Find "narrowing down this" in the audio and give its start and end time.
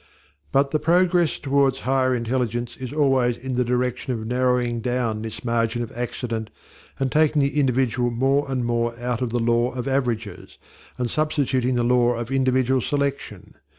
4.25-5.45